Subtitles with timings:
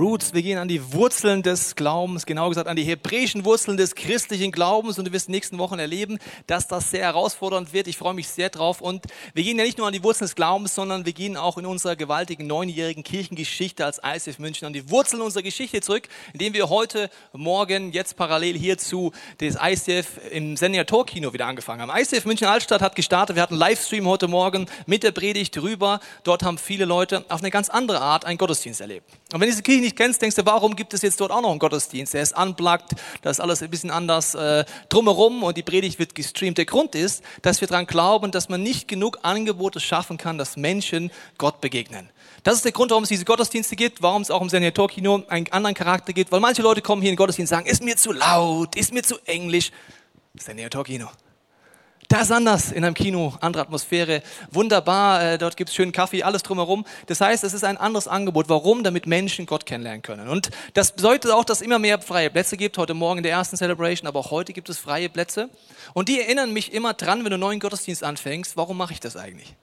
[0.00, 0.32] Roots.
[0.32, 4.50] Wir gehen an die Wurzeln des Glaubens, genau gesagt an die hebräischen Wurzeln des christlichen
[4.50, 4.98] Glaubens.
[4.98, 7.86] Und du wirst in den nächsten Wochen erleben, dass das sehr herausfordernd wird.
[7.86, 8.80] Ich freue mich sehr drauf.
[8.80, 11.58] Und wir gehen ja nicht nur an die Wurzeln des Glaubens, sondern wir gehen auch
[11.58, 16.54] in unserer gewaltigen neunjährigen Kirchengeschichte als ICF München an die Wurzeln unserer Geschichte zurück, indem
[16.54, 21.92] wir heute Morgen jetzt parallel hierzu das ICF im Senior Tor Kino wieder angefangen haben.
[21.94, 23.36] ICF München Altstadt hat gestartet.
[23.36, 26.00] Wir hatten einen Livestream heute Morgen mit der Predigt drüber.
[26.24, 29.04] Dort haben viele Leute auf eine ganz andere Art einen Gottesdienst erlebt.
[29.32, 31.50] Und wenn diese Kirche nicht kennst, denkst du, warum gibt es jetzt dort auch noch
[31.50, 32.14] einen Gottesdienst?
[32.14, 36.14] Der ist unplugged, da ist alles ein bisschen anders äh, drumherum und die Predigt wird
[36.14, 36.58] gestreamt.
[36.58, 40.56] Der Grund ist, dass wir daran glauben, dass man nicht genug Angebote schaffen kann, dass
[40.56, 42.08] Menschen Gott begegnen.
[42.42, 45.50] Das ist der Grund, warum es diese Gottesdienste gibt, warum es auch im Senior-Kino einen
[45.52, 47.96] anderen Charakter gibt, weil manche Leute kommen hier in den Gottesdienst und sagen, ist mir
[47.96, 49.70] zu laut, ist mir zu englisch.
[50.38, 51.08] Senior-Kino.
[52.10, 56.24] Das ist anders in einem Kino, andere Atmosphäre, wunderbar, äh, dort gibt es schönen Kaffee,
[56.24, 56.84] alles drumherum.
[57.06, 58.48] Das heißt, es ist ein anderes Angebot.
[58.48, 58.82] Warum?
[58.82, 60.28] Damit Menschen Gott kennenlernen können.
[60.28, 62.78] Und das bedeutet auch, dass es immer mehr freie Plätze gibt.
[62.78, 65.50] Heute Morgen in der ersten Celebration, aber auch heute gibt es freie Plätze.
[65.94, 68.98] Und die erinnern mich immer dran, wenn du einen neuen Gottesdienst anfängst, warum mache ich
[68.98, 69.54] das eigentlich?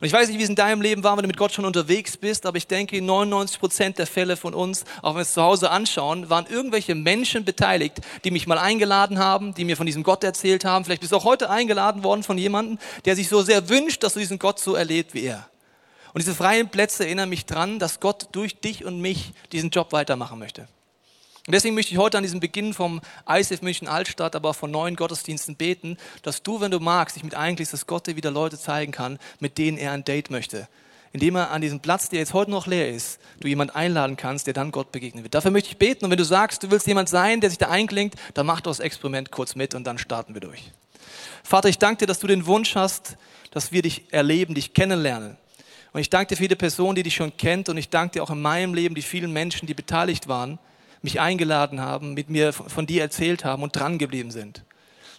[0.00, 1.64] Und ich weiß nicht, wie es in deinem Leben war, wenn du mit Gott schon
[1.64, 5.34] unterwegs bist, aber ich denke, 99 Prozent der Fälle von uns, auch wenn wir es
[5.34, 9.86] zu Hause anschauen, waren irgendwelche Menschen beteiligt, die mich mal eingeladen haben, die mir von
[9.86, 10.84] diesem Gott erzählt haben.
[10.84, 14.14] Vielleicht bist du auch heute eingeladen worden von jemandem, der sich so sehr wünscht, dass
[14.14, 15.48] du diesen Gott so erlebt wie er.
[16.14, 19.92] Und diese freien Plätze erinnern mich dran, dass Gott durch dich und mich diesen Job
[19.92, 20.68] weitermachen möchte.
[21.48, 24.70] Und deswegen möchte ich heute an diesem Beginn vom ICF München Altstadt, aber auch von
[24.70, 28.30] neuen Gottesdiensten beten, dass du, wenn du magst, dich mit eingliedst, dass Gott dir wieder
[28.30, 30.68] Leute zeigen kann, mit denen er ein Date möchte.
[31.10, 34.46] Indem er an diesem Platz, der jetzt heute noch leer ist, du jemand einladen kannst,
[34.46, 35.32] der dann Gott begegnen wird.
[35.32, 36.04] Dafür möchte ich beten.
[36.04, 38.78] Und wenn du sagst, du willst jemand sein, der sich da einklingt, dann mach das
[38.78, 40.70] Experiment kurz mit und dann starten wir durch.
[41.42, 43.16] Vater, ich danke dir, dass du den Wunsch hast,
[43.52, 45.38] dass wir dich erleben, dich kennenlernen.
[45.94, 47.70] Und ich danke dir für jede Person, die dich schon kennt.
[47.70, 50.58] Und ich danke dir auch in meinem Leben die vielen Menschen, die beteiligt waren
[51.02, 54.64] mich eingeladen haben, mit mir von dir erzählt haben und dran geblieben sind.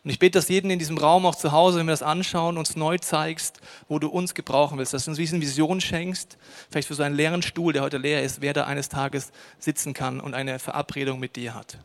[0.04, 2.58] Und ich bete, dass jeden in diesem Raum auch zu Hause, wenn wir das anschauen,
[2.58, 3.60] uns neu zeigst,
[3.90, 6.38] wo du uns gebrauchen willst, dass du uns diese Vision schenkst,
[6.70, 9.94] vielleicht für so einen leeren Stuhl, der heute leer ist, wer da eines Tages sitzen
[9.94, 11.78] kann und eine Verabredung mit dir hat.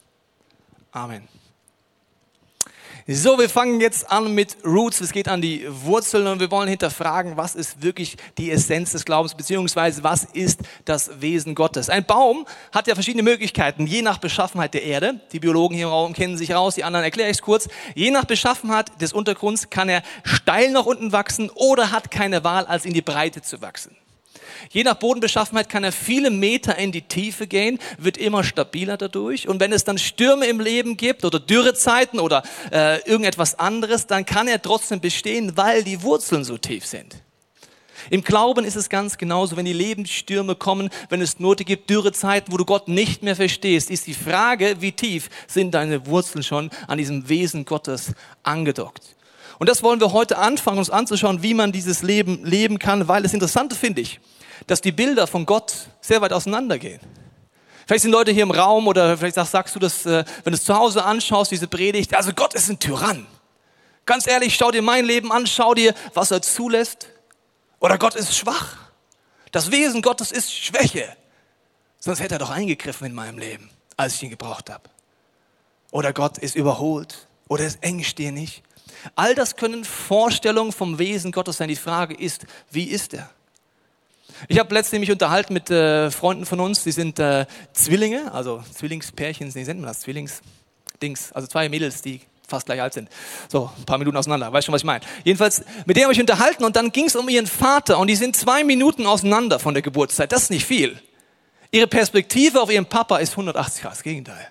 [0.93, 1.27] Amen.
[3.07, 5.03] So, wir fangen jetzt an mit Roots.
[5.03, 9.05] Es geht an die Wurzeln und wir wollen hinterfragen, was ist wirklich die Essenz des
[9.05, 11.91] Glaubens, beziehungsweise was ist das Wesen Gottes.
[11.91, 15.21] Ein Baum hat ja verschiedene Möglichkeiten, je nach Beschaffenheit der Erde.
[15.33, 17.69] Die Biologen hier im Raum kennen sich raus, die anderen erkläre ich es kurz.
[17.95, 22.65] Je nach Beschaffenheit des Untergrunds kann er steil nach unten wachsen oder hat keine Wahl,
[22.65, 23.95] als in die Breite zu wachsen.
[24.71, 29.49] Je nach Bodenbeschaffenheit kann er viele Meter in die Tiefe gehen, wird immer stabiler dadurch.
[29.49, 32.43] Und wenn es dann Stürme im Leben gibt oder Dürrezeiten oder
[32.73, 37.17] äh, irgendetwas anderes, dann kann er trotzdem bestehen, weil die Wurzeln so tief sind.
[38.11, 42.53] Im Glauben ist es ganz genauso, wenn die Lebensstürme kommen, wenn es Note gibt, Dürrezeiten,
[42.53, 46.71] wo du Gott nicht mehr verstehst, ist die Frage, wie tief sind deine Wurzeln schon
[46.87, 49.15] an diesem Wesen Gottes angedockt.
[49.59, 53.23] Und das wollen wir heute anfangen, uns anzuschauen, wie man dieses Leben leben kann, weil
[53.23, 54.21] das Interessante finde ich,
[54.67, 57.01] dass die Bilder von Gott sehr weit auseinandergehen.
[57.87, 60.65] Vielleicht sind Leute hier im Raum oder vielleicht sagst du das, äh, wenn du es
[60.65, 63.27] zu Hause anschaust, diese Predigt, also Gott ist ein Tyrann.
[64.07, 67.09] Ganz ehrlich, schau dir mein Leben an, schau dir, was er zulässt.
[67.81, 68.77] Oder Gott ist schwach.
[69.51, 71.17] Das Wesen Gottes ist Schwäche.
[71.99, 74.91] Sonst hätte er doch eingegriffen in meinem Leben, als ich ihn gebraucht habe.
[75.91, 77.29] Oder Gott ist überholt.
[77.49, 78.63] Oder ist engstirnig.
[79.15, 81.69] All das können Vorstellungen vom Wesen Gottes sein.
[81.69, 83.31] Die Frage ist, wie ist er?
[84.49, 88.63] Ich habe letztens mich unterhalten mit äh, Freunden von uns, die sind äh, Zwillinge, also
[88.73, 90.01] Zwillingspärchen, wie nennt man das?
[90.01, 93.09] Zwillingsdings, also zwei Mädels, die fast gleich alt sind.
[93.49, 95.05] So, ein paar Minuten auseinander, weißt schon, was ich meine.
[95.25, 98.17] Jedenfalls, mit denen habe ich unterhalten und dann ging es um ihren Vater und die
[98.17, 100.33] sind zwei Minuten auseinander von der Geburtszeit.
[100.33, 100.99] Das ist nicht viel.
[101.71, 104.49] Ihre Perspektive auf ihren Papa ist 180 Grad, das Gegenteil.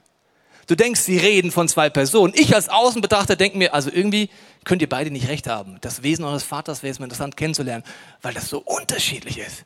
[0.68, 2.34] Du denkst, sie reden von zwei Personen.
[2.36, 4.30] Ich als Außenbetrachter denke mir, also irgendwie
[4.64, 5.78] könnt ihr beide nicht recht haben.
[5.82, 7.84] Das Wesen eures Vaters wäre es mal interessant kennenzulernen,
[8.22, 9.66] weil das so unterschiedlich ist.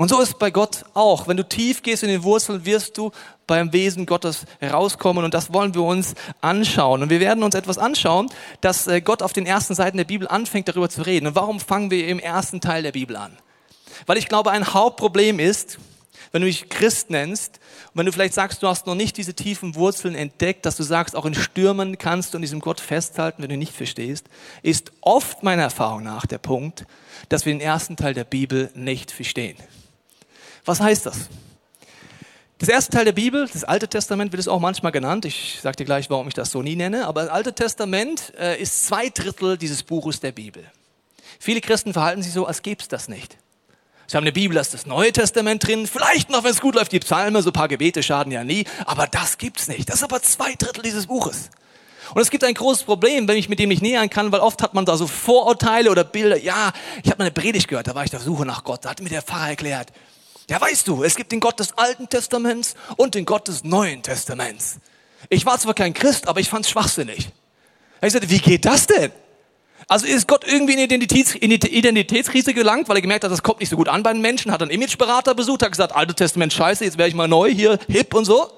[0.00, 1.28] Und so ist es bei Gott auch.
[1.28, 3.10] Wenn du tief gehst in den Wurzeln, wirst du
[3.46, 5.26] beim Wesen Gottes herauskommen.
[5.26, 7.02] Und das wollen wir uns anschauen.
[7.02, 8.30] Und wir werden uns etwas anschauen,
[8.62, 11.26] dass äh, Gott auf den ersten Seiten der Bibel anfängt, darüber zu reden.
[11.26, 13.36] Und warum fangen wir im ersten Teil der Bibel an?
[14.06, 15.76] Weil ich glaube, ein Hauptproblem ist,
[16.32, 17.60] wenn du dich Christ nennst
[17.92, 20.82] und wenn du vielleicht sagst, du hast noch nicht diese tiefen Wurzeln entdeckt, dass du
[20.82, 24.28] sagst, auch in Stürmen kannst du an diesem Gott festhalten, wenn du nicht verstehst,
[24.62, 26.86] ist oft meiner Erfahrung nach der Punkt,
[27.28, 29.58] dass wir den ersten Teil der Bibel nicht verstehen.
[30.64, 31.28] Was heißt das?
[32.58, 35.24] Das erste Teil der Bibel, das Alte Testament wird es auch manchmal genannt.
[35.24, 37.06] Ich sage dir gleich, warum ich das so nie nenne.
[37.06, 40.62] Aber das Alte Testament äh, ist zwei Drittel dieses Buches der Bibel.
[41.38, 43.38] Viele Christen verhalten sich so, als gäbe es das nicht.
[44.06, 45.86] Sie haben eine Bibel, da ist das Neue Testament drin.
[45.86, 48.66] Vielleicht noch, wenn es gut läuft, die Psalme, so ein paar Gebete schaden ja nie.
[48.84, 49.88] Aber das gibt's nicht.
[49.88, 51.48] Das ist aber zwei Drittel dieses Buches.
[52.14, 54.62] Und es gibt ein großes Problem, wenn ich mit dem nicht nähern kann, weil oft
[54.62, 56.36] hat man da so Vorurteile oder Bilder.
[56.36, 56.72] Ja,
[57.02, 58.84] ich habe mal eine Predigt gehört, da war ich auf Suche nach Gott.
[58.84, 59.92] Da hat mir der Pfarrer erklärt,
[60.50, 64.02] ja, weißt du, es gibt den Gott des Alten Testaments und den Gott des Neuen
[64.02, 64.80] Testaments.
[65.28, 67.28] Ich war zwar kein Christ, aber ich fand es schwachsinnig.
[68.02, 69.12] Ich sagte, wie geht das denn?
[69.86, 73.68] Also ist Gott irgendwie in Identitäts Identitätskrise gelangt, weil er gemerkt hat, das kommt nicht
[73.68, 76.84] so gut an bei den Menschen, hat einen Imageberater besucht, hat gesagt, Altes Testament scheiße,
[76.84, 78.50] jetzt wäre ich mal neu hier, hip und so.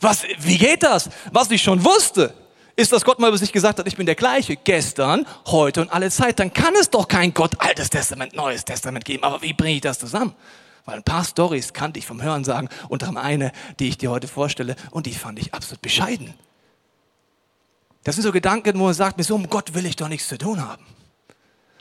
[0.00, 1.10] Was, wie geht das?
[1.32, 2.32] Was ich schon wusste,
[2.76, 5.92] ist, dass Gott mal über sich gesagt hat, ich bin der gleiche, gestern, heute und
[5.92, 6.38] alle Zeit.
[6.38, 9.22] Dann kann es doch kein Gott Altes Testament, Neues Testament geben.
[9.22, 10.34] Aber wie bringe ich das zusammen?
[10.84, 14.10] Weil ein paar Stories kannte ich vom Hören sagen, unter anderem eine, die ich dir
[14.10, 16.34] heute vorstelle, und die fand ich absolut bescheiden.
[18.04, 20.28] Das sind so Gedanken, wo man sagt, mit so einem Gott will ich doch nichts
[20.28, 20.84] zu tun haben.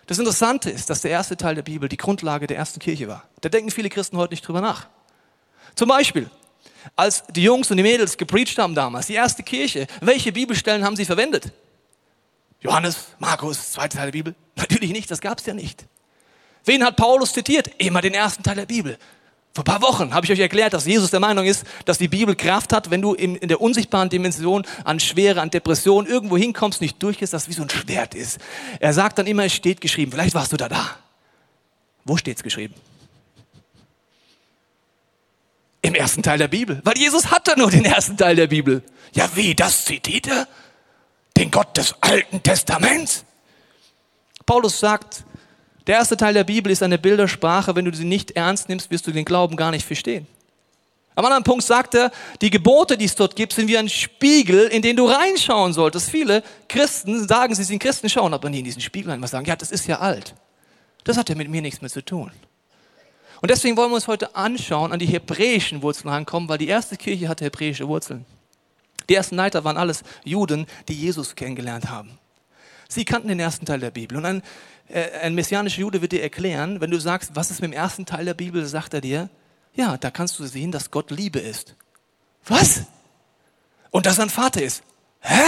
[0.06, 3.24] Das Interessante ist, dass der erste Teil der Bibel die Grundlage der ersten Kirche war.
[3.42, 4.88] Da denken viele Christen heute nicht drüber nach.
[5.74, 6.30] Zum Beispiel,
[6.96, 10.96] als die Jungs und die Mädels gepreacht haben damals, die erste Kirche, welche Bibelstellen haben
[10.96, 11.52] sie verwendet?
[12.60, 14.36] Johannes, Markus, zweite Teil der Bibel?
[14.56, 15.86] Natürlich nicht, das gab es ja nicht.
[16.66, 17.70] Wen hat Paulus zitiert?
[17.78, 18.98] Immer den ersten Teil der Bibel.
[19.54, 22.08] Vor ein paar Wochen habe ich euch erklärt, dass Jesus der Meinung ist, dass die
[22.08, 26.38] Bibel Kraft hat, wenn du in, in der unsichtbaren Dimension an Schwere, an Depression irgendwo
[26.38, 28.40] hinkommst, nicht durchgehst, dass es wie so ein Schwert ist.
[28.80, 30.14] Er sagt dann immer, es steht geschrieben.
[30.14, 30.96] Vielleicht warst du da da.
[32.06, 32.76] Wo steht es geschrieben?
[35.82, 36.80] Im ersten Teil der Bibel.
[36.86, 38.84] Weil Jesus hatte nur den ersten Teil der Bibel.
[39.14, 39.54] Ja, wie?
[39.54, 40.48] Das zitiert er?
[41.36, 43.26] Den Gott des Alten Testaments?
[44.46, 45.26] Paulus sagt,
[45.88, 47.76] der erste Teil der Bibel ist eine Bildersprache.
[47.76, 50.28] Wenn du sie nicht ernst nimmst, wirst du den Glauben gar nicht verstehen.
[51.16, 52.12] Am anderen Punkt sagt er,
[52.42, 56.10] die Gebote, die es dort gibt, sind wie ein Spiegel, in den du reinschauen solltest.
[56.10, 59.22] Viele Christen sagen, sie sind Christen, schauen aber nie in diesen Spiegel rein.
[59.22, 60.36] Was sagen, ja, das ist ja alt.
[61.04, 62.32] Das hat ja mit mir nichts mehr zu tun.
[63.42, 66.96] Und deswegen wollen wir uns heute anschauen, an die hebräischen Wurzeln rankommen, weil die erste
[66.96, 68.26] Kirche hatte hebräische Wurzeln.
[69.10, 72.18] Die ersten Leiter waren alles Juden, die Jesus kennengelernt haben.
[72.92, 74.18] Sie kannten den ersten Teil der Bibel.
[74.18, 74.44] Und ein,
[74.90, 78.06] äh, ein messianischer Jude wird dir erklären, wenn du sagst, was ist mit dem ersten
[78.06, 79.30] Teil der Bibel, sagt er dir,
[79.74, 81.76] ja, da kannst du sehen, dass Gott Liebe ist.
[82.46, 82.84] Was?
[83.92, 84.84] Und dass er ein Vater ist.
[85.22, 85.42] Hä?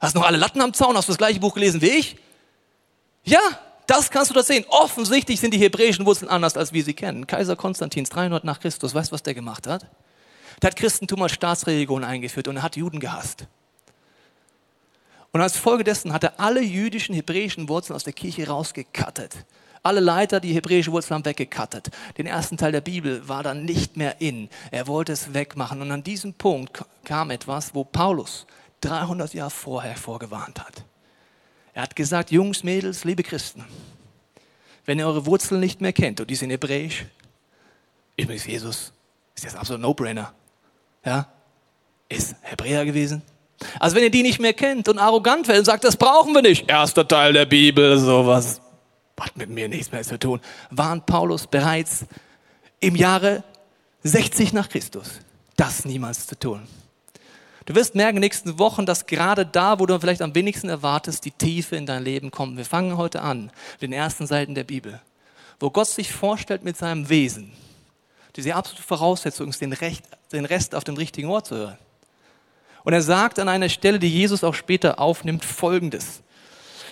[0.00, 0.96] Hast du noch alle Latten am Zaun?
[0.96, 2.16] Hast du das gleiche Buch gelesen wie ich?
[3.24, 3.40] Ja,
[3.86, 4.64] das kannst du da sehen.
[4.68, 7.26] Offensichtlich sind die hebräischen Wurzeln anders, als wir sie kennen.
[7.26, 9.86] Kaiser Konstantins, 300 nach Christus, weißt du, was der gemacht hat?
[10.62, 13.46] Der hat Christentum als Staatsreligion eingeführt und er hat Juden gehasst.
[15.32, 19.44] Und als Folge dessen hat er alle jüdischen, hebräischen Wurzeln aus der Kirche rausgekattet.
[19.82, 21.90] Alle Leiter, die hebräische Wurzeln haben, weggekattet.
[22.16, 24.48] Den ersten Teil der Bibel war dann nicht mehr in.
[24.70, 25.80] Er wollte es wegmachen.
[25.80, 28.46] Und an diesem Punkt kam etwas, wo Paulus
[28.80, 30.84] 300 Jahre vorher vorgewarnt hat.
[31.74, 33.64] Er hat gesagt, Jungs, Mädels, liebe Christen,
[34.84, 37.06] wenn ihr eure Wurzeln nicht mehr kennt, und die sind hebräisch,
[38.16, 38.92] übrigens Jesus,
[39.36, 40.32] ist jetzt absolut No-Brainer,
[41.04, 41.28] ja,
[42.08, 43.22] ist Hebräer gewesen,
[43.80, 46.42] also wenn ihr die nicht mehr kennt und arrogant werdet und sagt, das brauchen wir
[46.42, 48.60] nicht, erster Teil der Bibel, sowas,
[49.18, 50.40] hat mit mir nichts mehr zu tun,
[50.70, 52.06] waren Paulus bereits
[52.80, 53.42] im Jahre
[54.04, 55.20] 60 nach Christus,
[55.56, 56.66] das niemals zu tun.
[57.66, 60.70] Du wirst merken in den nächsten Wochen, dass gerade da, wo du vielleicht am wenigsten
[60.70, 62.56] erwartest, die Tiefe in dein Leben kommt.
[62.56, 65.02] Wir fangen heute an mit den ersten Seiten der Bibel,
[65.60, 67.52] wo Gott sich vorstellt mit seinem Wesen.
[68.36, 69.76] Diese absolute Voraussetzung ist, den,
[70.32, 71.78] den Rest auf dem richtigen Ort zu hören.
[72.84, 76.22] Und er sagt an einer Stelle, die Jesus auch später aufnimmt, Folgendes.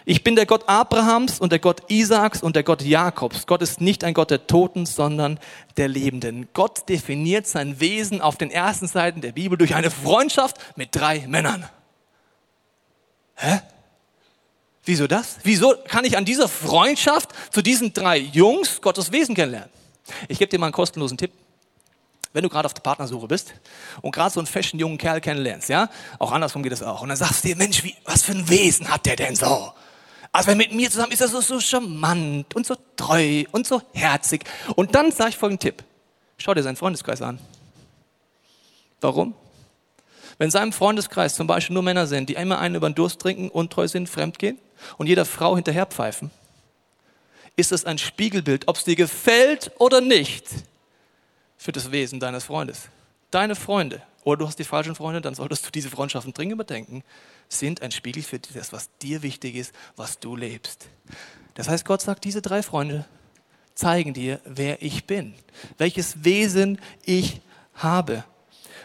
[0.08, 3.46] Ich bin der Gott Abrahams und der Gott Isaaks und der Gott Jakobs.
[3.48, 5.40] Gott ist nicht ein Gott der Toten, sondern
[5.76, 6.48] der Lebenden.
[6.52, 11.26] Gott definiert sein Wesen auf den ersten Seiten der Bibel durch eine Freundschaft mit drei
[11.26, 11.68] Männern.
[13.34, 13.60] Hä?
[14.84, 15.38] Wieso das?
[15.42, 19.70] Wieso kann ich an dieser Freundschaft zu diesen drei Jungs Gottes Wesen kennenlernen?
[20.28, 21.32] Ich gebe dir mal einen kostenlosen Tipp
[22.32, 23.54] wenn du gerade auf der Partnersuche bist
[24.02, 27.02] und gerade so einen fashion jungen Kerl kennenlernst, ja, auch andersrum geht es auch.
[27.02, 29.72] Und dann sagst du dir, Mensch, wie, was für ein Wesen hat der denn so?
[30.32, 33.80] Also wenn mit mir zusammen ist er so, so charmant und so treu und so
[33.94, 34.44] herzig.
[34.74, 35.84] Und dann sage ich folgenden Tipp.
[36.36, 37.38] Schau dir seinen Freundeskreis an.
[39.00, 39.34] Warum?
[40.38, 43.20] Wenn in seinem Freundeskreis zum Beispiel nur Männer sind, die immer einen über den Durst
[43.20, 44.58] trinken, untreu sind, fremdgehen
[44.98, 46.30] und jeder Frau hinterher pfeifen,
[47.56, 50.44] ist es ein Spiegelbild, ob es dir gefällt oder nicht,
[51.66, 52.90] für das Wesen deines Freundes.
[53.32, 57.02] Deine Freunde, oder du hast die falschen Freunde, dann solltest du diese Freundschaften dringend überdenken,
[57.48, 60.86] sind ein Spiegel für das, was dir wichtig ist, was du lebst.
[61.54, 63.04] Das heißt, Gott sagt, diese drei Freunde
[63.74, 65.34] zeigen dir, wer ich bin,
[65.76, 67.40] welches Wesen ich
[67.74, 68.22] habe.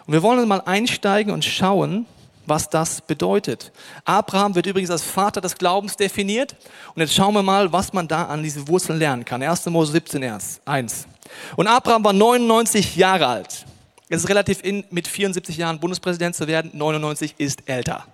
[0.07, 2.07] Und wir wollen mal einsteigen und schauen,
[2.45, 3.71] was das bedeutet.
[4.05, 6.55] Abraham wird übrigens als Vater des Glaubens definiert.
[6.95, 9.41] Und jetzt schauen wir mal, was man da an diese Wurzeln lernen kann.
[9.41, 9.65] 1.
[9.67, 10.23] Mose 17,
[10.65, 11.07] 1.
[11.55, 13.65] Und Abraham war 99 Jahre alt.
[14.09, 16.71] Es ist relativ in, mit 74 Jahren Bundespräsident zu werden.
[16.73, 18.05] 99 ist älter.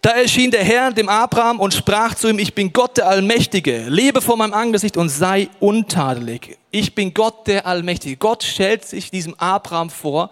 [0.00, 3.86] Da erschien der Herr dem Abraham und sprach zu ihm, ich bin Gott der Allmächtige,
[3.88, 6.58] lebe vor meinem Angesicht und sei untadelig.
[6.70, 8.16] Ich bin Gott der Allmächtige.
[8.18, 10.30] Gott stellt sich diesem Abraham vor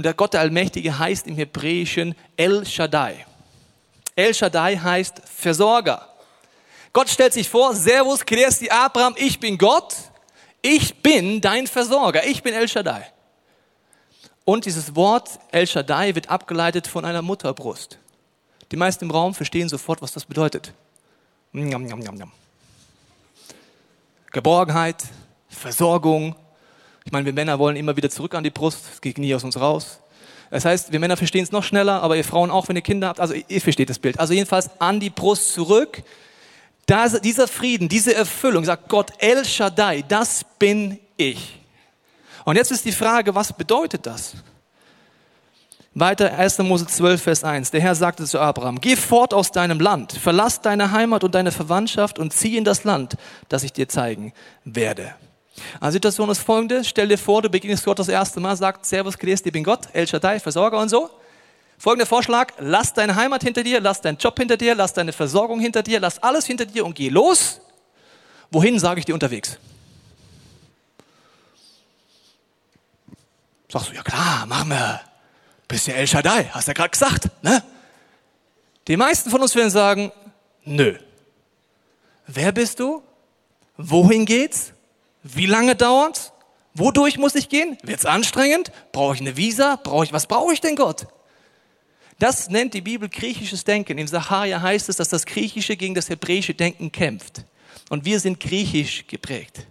[0.00, 3.26] und der Gott der Allmächtige heißt im Hebräischen El Shaddai.
[4.16, 6.08] El Shaddai heißt Versorger.
[6.94, 9.94] Gott stellt sich vor, Servus, Christi Abraham, ich bin Gott,
[10.62, 13.12] ich bin dein Versorger, ich bin El Shaddai.
[14.46, 17.98] Und dieses Wort El Shaddai wird abgeleitet von einer Mutterbrust.
[18.72, 20.72] Die meisten im Raum verstehen sofort, was das bedeutet.
[24.32, 25.04] Geborgenheit,
[25.50, 26.36] Versorgung.
[27.04, 29.44] Ich meine, wir Männer wollen immer wieder zurück an die Brust, es geht nie aus
[29.44, 30.00] uns raus.
[30.50, 33.08] Das heißt, wir Männer verstehen es noch schneller, aber ihr Frauen auch, wenn ihr Kinder
[33.08, 33.20] habt.
[33.20, 34.18] Also ihr versteht das Bild.
[34.18, 36.02] Also jedenfalls an die Brust zurück.
[36.86, 41.60] Da, dieser Frieden, diese Erfüllung, sagt Gott, El Shaddai, das bin ich.
[42.44, 44.34] Und jetzt ist die Frage, was bedeutet das?
[45.94, 46.58] Weiter 1.
[46.58, 47.70] Mose 12, Vers 1.
[47.70, 51.52] Der Herr sagte zu Abraham, geh fort aus deinem Land, verlass deine Heimat und deine
[51.52, 53.16] Verwandtschaft und zieh in das Land,
[53.48, 54.32] das ich dir zeigen
[54.64, 55.14] werde.
[55.80, 59.18] Also Situation ist folgende, stell dir vor, du begegnest Gott das erste Mal, sagt Servus,
[59.18, 61.10] Christi, ich bin Gott, El Shaddai, Versorger und so.
[61.78, 65.60] Folgender Vorschlag, lass deine Heimat hinter dir, lass deinen Job hinter dir, lass deine Versorgung
[65.60, 67.60] hinter dir, lass alles hinter dir und geh los.
[68.50, 69.58] Wohin, sage ich dir unterwegs?
[73.70, 75.00] Sagst du, ja klar, machen wir.
[75.68, 77.28] Bist ja El Shaddai, hast du ja gerade gesagt.
[77.42, 77.62] Ne?
[78.88, 80.12] Die meisten von uns werden sagen,
[80.64, 80.98] nö.
[82.26, 83.02] Wer bist du?
[83.76, 84.72] Wohin geht's?
[85.22, 86.32] Wie lange dauert's?
[86.74, 87.76] Wodurch muss ich gehen?
[87.82, 88.70] Wird's anstrengend?
[88.92, 89.76] Brauche ich eine Visa?
[89.76, 91.06] Brauche ich was brauche ich denn Gott?
[92.18, 93.98] Das nennt die Bibel griechisches Denken.
[93.98, 97.44] Im Sacharia heißt es, dass das griechische gegen das hebräische Denken kämpft.
[97.88, 99.66] Und wir sind griechisch geprägt.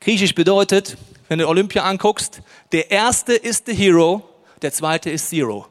[0.00, 0.96] Griechisch bedeutet,
[1.28, 4.28] wenn du Olympia anguckst, der erste ist the hero,
[4.60, 5.66] der zweite ist Zero.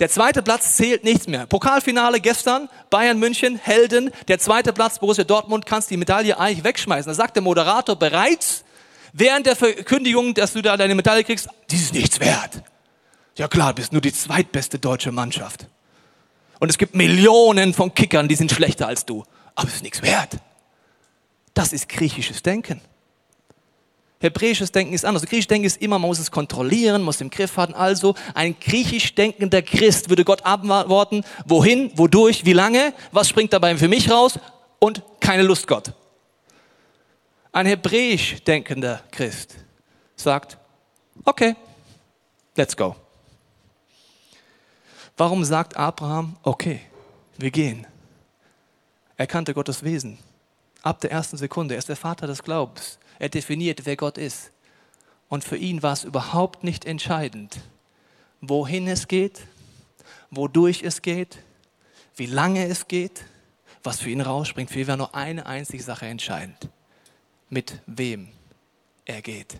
[0.00, 1.46] Der zweite Platz zählt nichts mehr.
[1.46, 4.10] Pokalfinale gestern, Bayern München, Helden.
[4.28, 7.08] Der zweite Platz, Borussia Dortmund, kannst die Medaille eigentlich wegschmeißen.
[7.10, 8.64] Da sagt der Moderator bereits,
[9.12, 12.62] während der Verkündigung, dass du da deine Medaille kriegst, die ist nichts wert.
[13.36, 15.66] Ja klar, bist nur die zweitbeste deutsche Mannschaft.
[16.58, 19.24] Und es gibt Millionen von Kickern, die sind schlechter als du.
[19.54, 20.38] Aber es ist nichts wert.
[21.52, 22.80] Das ist griechisches Denken.
[24.24, 25.26] Hebräisches Denken ist anders.
[25.26, 27.74] Griechisch Denken ist immer, man muss es kontrollieren, muss im Griff haben.
[27.74, 33.76] Also ein griechisch denkender Christ würde Gott antworten, wohin, wodurch, wie lange, was springt dabei
[33.76, 34.38] für mich raus
[34.78, 35.92] und keine Lust Gott.
[37.52, 39.56] Ein hebräisch denkender Christ
[40.16, 40.56] sagt,
[41.26, 41.54] okay,
[42.56, 42.96] let's go.
[45.18, 46.80] Warum sagt Abraham, okay,
[47.36, 47.86] wir gehen?
[49.18, 50.18] Er kannte Gottes Wesen.
[50.80, 51.74] Ab der ersten Sekunde.
[51.74, 52.98] Er ist der Vater des Glaubens.
[53.24, 54.52] Er definiert, wer Gott ist.
[55.30, 57.58] Und für ihn war es überhaupt nicht entscheidend,
[58.42, 59.46] wohin es geht,
[60.30, 61.38] wodurch es geht,
[62.16, 63.24] wie lange es geht,
[63.82, 64.70] was für ihn rausspringt.
[64.70, 66.68] Für ihn war nur eine einzige Sache entscheidend.
[67.48, 68.28] Mit wem
[69.06, 69.58] er geht.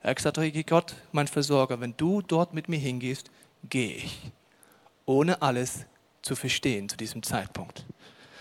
[0.00, 3.30] Er hat gesagt, Gott, mein Versorger, wenn du dort mit mir hingehst,
[3.68, 4.32] gehe ich.
[5.04, 5.84] Ohne alles
[6.22, 7.84] zu verstehen zu diesem Zeitpunkt.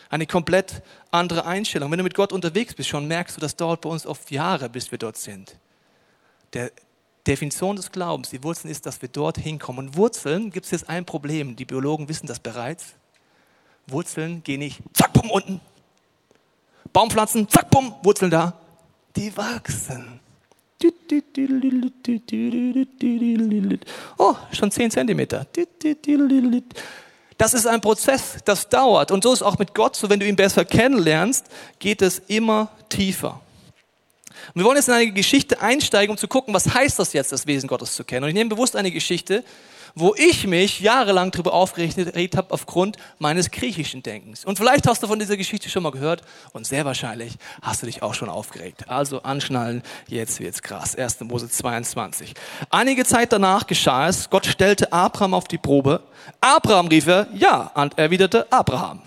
[0.09, 0.81] Eine komplett
[1.11, 1.91] andere Einstellung.
[1.91, 4.69] Wenn du mit Gott unterwegs bist, schon merkst du, das dauert bei uns oft Jahre,
[4.69, 5.57] bis wir dort sind.
[6.53, 6.71] Der
[7.25, 9.87] Definition des Glaubens, die Wurzeln ist, dass wir dort hinkommen.
[9.87, 11.55] Und Wurzeln gibt es jetzt ein Problem.
[11.55, 12.93] Die Biologen wissen das bereits.
[13.87, 15.61] Wurzeln gehen nicht, zack, bumm, unten.
[16.93, 18.53] Baumpflanzen, zack, bumm, Wurzeln da.
[19.15, 20.19] Die wachsen.
[24.17, 25.47] Oh, schon 10 Zentimeter.
[27.37, 29.11] Das ist ein Prozess, das dauert.
[29.11, 31.45] Und so ist auch mit Gott so, wenn du ihn besser kennenlernst,
[31.79, 33.41] geht es immer tiefer.
[34.53, 37.31] Und wir wollen jetzt in eine Geschichte einsteigen, um zu gucken, was heißt das jetzt,
[37.31, 38.23] das Wesen Gottes zu kennen.
[38.23, 39.43] Und ich nehme bewusst eine Geschichte,
[39.95, 44.43] wo ich mich jahrelang darüber aufgeregt habe aufgrund meines griechischen Denkens.
[44.43, 47.85] Und vielleicht hast du von dieser Geschichte schon mal gehört und sehr wahrscheinlich hast du
[47.85, 48.89] dich auch schon aufgeregt.
[48.89, 50.95] Also anschnallen, jetzt wird's krass.
[50.95, 51.21] 1.
[51.21, 52.33] Mose 22.
[52.69, 56.01] Einige Zeit danach geschah es, Gott stellte Abraham auf die Probe.
[56.41, 59.01] Abraham rief er, ja, und erwiderte Abraham.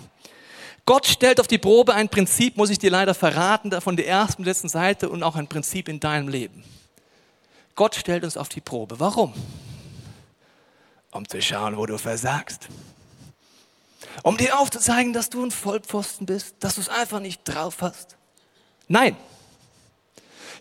[0.88, 4.40] Gott stellt auf die Probe ein Prinzip, muss ich dir leider verraten, von der ersten
[4.40, 6.64] und letzten Seite und auch ein Prinzip in deinem Leben.
[7.74, 8.98] Gott stellt uns auf die Probe.
[8.98, 9.34] Warum?
[11.10, 12.68] um zu schauen, wo du versagst.
[14.22, 18.16] Um dir aufzuzeigen, dass du ein Vollpfosten bist, dass du es einfach nicht drauf hast.
[18.86, 19.14] Nein.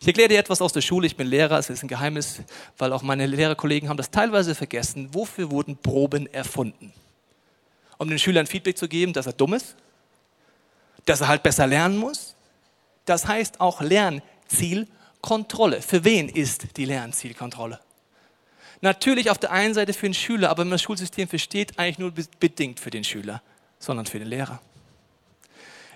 [0.01, 1.07] Ich erkläre dir etwas aus der Schule.
[1.07, 2.41] Ich bin Lehrer, es ist ein Geheimnis,
[2.77, 5.07] weil auch meine Lehrerkollegen haben das teilweise vergessen.
[5.13, 6.91] Wofür wurden Proben erfunden?
[7.97, 9.77] Um den Schülern Feedback zu geben, dass er dumm ist,
[11.05, 12.35] dass er halt besser lernen muss.
[13.05, 15.81] Das heißt auch Lernzielkontrolle.
[15.81, 17.79] Für wen ist die Lernzielkontrolle?
[18.81, 21.97] Natürlich auf der einen Seite für den Schüler, aber wenn man das Schulsystem versteht, eigentlich
[21.97, 23.41] nur bedingt für den Schüler,
[23.79, 24.61] sondern für den Lehrer.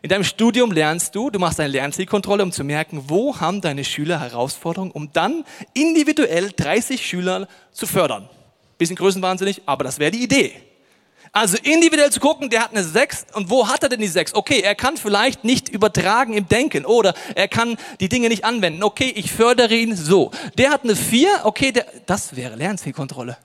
[0.02, 3.84] In deinem Studium lernst du, du machst eine Lernzielkontrolle, um zu merken, wo haben deine
[3.84, 8.28] Schüler Herausforderungen, um dann individuell 30 Schüler zu fördern.
[8.80, 10.54] Bisschen größenwahnsinnig, aber das wäre die Idee.
[11.34, 14.34] Also individuell zu gucken, der hat eine 6 und wo hat er denn die 6?
[14.34, 18.84] Okay, er kann vielleicht nicht übertragen im Denken oder er kann die Dinge nicht anwenden.
[18.84, 20.32] Okay, ich fördere ihn so.
[20.58, 23.38] Der hat eine 4, okay, der, das wäre Lernzielkontrolle.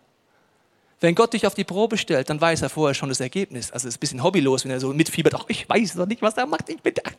[0.99, 3.71] Wenn Gott dich auf die Probe stellt, dann weiß er vorher schon das Ergebnis.
[3.71, 6.23] Also es ist ein bisschen hobbylos, wenn er so mitfiebert, ach, ich weiß noch nicht,
[6.23, 6.69] was er macht.
[6.69, 7.13] Ich bin, ach,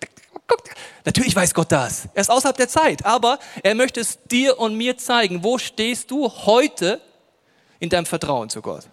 [1.06, 2.10] Natürlich weiß Gott das.
[2.14, 5.44] Er ist außerhalb der Zeit, aber er möchte es dir und mir zeigen.
[5.44, 7.00] Wo stehst du heute
[7.80, 8.90] in deinem Vertrauen zu Gott?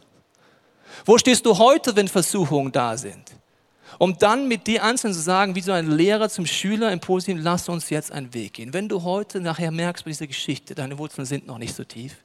[1.04, 3.32] Wo stehst du heute, wenn Versuchungen da sind?
[3.99, 7.42] Um dann mit dir einzeln zu sagen, wie so ein Lehrer zum Schüler im Positiven,
[7.42, 8.73] lass uns jetzt einen Weg gehen.
[8.73, 12.16] Wenn du heute nachher merkst bei dieser Geschichte, deine Wurzeln sind noch nicht so tief,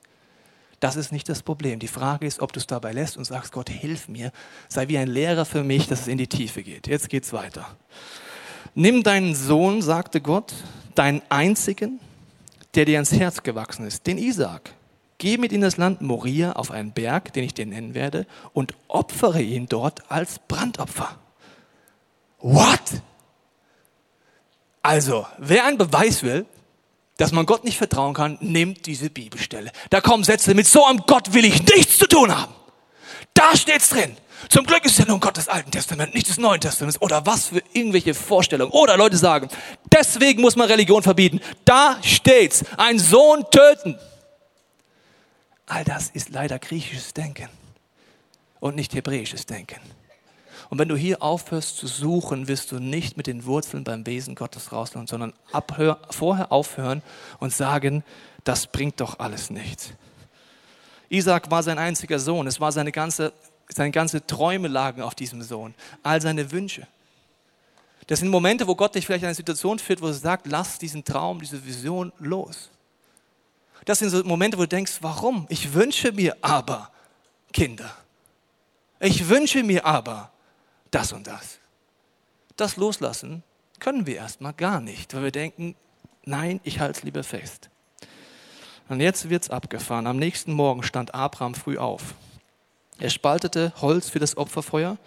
[0.79, 1.79] das ist nicht das Problem.
[1.79, 4.31] Die Frage ist, ob du es dabei lässt und sagst, Gott, hilf mir,
[4.69, 6.87] sei wie ein Lehrer für mich, dass es in die Tiefe geht.
[6.87, 7.67] Jetzt geht's weiter.
[8.75, 10.53] Nimm deinen Sohn, sagte Gott,
[10.95, 11.99] deinen einzigen,
[12.75, 14.73] der dir ans Herz gewachsen ist, den Isaak.
[15.19, 18.73] Geh mit in das Land Moria auf einen Berg, den ich dir nennen werde, und
[18.87, 21.19] opfere ihn dort als Brandopfer.
[22.39, 22.81] What?
[24.81, 26.45] Also, wer einen Beweis will,
[27.17, 29.71] dass man Gott nicht vertrauen kann, nimmt diese Bibelstelle.
[29.89, 32.53] Da kommen Sätze, mit so einem Gott will ich nichts zu tun haben.
[33.33, 34.15] Da steht's drin.
[34.47, 37.01] Zum Glück ist ja nun Gott des Alten Testaments, nicht des Neuen Testaments.
[37.01, 38.71] Oder was für irgendwelche Vorstellungen.
[38.71, 39.49] Oder Leute sagen,
[39.91, 41.41] deswegen muss man Religion verbieten.
[41.65, 42.63] Da steht's.
[42.77, 43.99] Ein Sohn töten.
[45.69, 47.47] All das ist leider griechisches Denken
[48.59, 49.79] und nicht hebräisches Denken.
[50.69, 54.33] Und wenn du hier aufhörst zu suchen, wirst du nicht mit den Wurzeln beim Wesen
[54.33, 57.03] Gottes rauslaufen, sondern abhör, vorher aufhören
[57.39, 58.03] und sagen,
[58.43, 59.93] das bringt doch alles nichts.
[61.09, 62.47] Isaac war sein einziger Sohn.
[62.47, 63.31] Es war seine ganze,
[63.67, 65.75] seine ganze Träume lagen auf diesem Sohn.
[66.01, 66.87] All seine Wünsche.
[68.07, 70.79] Das sind Momente, wo Gott dich vielleicht in eine Situation führt, wo er sagt, lass
[70.79, 72.71] diesen Traum, diese Vision los.
[73.85, 75.45] Das sind so Momente, wo du denkst, warum?
[75.49, 76.91] Ich wünsche mir aber
[77.53, 77.95] Kinder.
[78.99, 80.31] Ich wünsche mir aber
[80.91, 81.59] das und das.
[82.57, 83.43] Das loslassen
[83.79, 85.75] können wir erstmal gar nicht, weil wir denken,
[86.25, 87.69] nein, ich halte es lieber fest.
[88.89, 90.07] Und jetzt wird es abgefahren.
[90.07, 92.15] Am nächsten Morgen stand Abraham früh auf.
[92.97, 94.97] Er spaltete Holz für das Opferfeuer,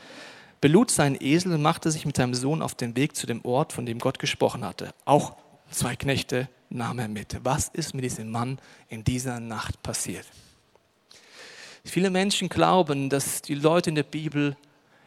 [0.63, 3.73] belud seinen Esel und machte sich mit seinem Sohn auf den Weg zu dem Ort,
[3.73, 4.95] von dem Gott gesprochen hatte.
[5.05, 5.37] Auch
[5.71, 7.39] zwei Knechte nahm er mit.
[7.45, 8.59] Was ist mit diesem Mann
[8.89, 10.27] in dieser Nacht passiert?
[11.85, 14.57] Viele Menschen glauben, dass die Leute in der Bibel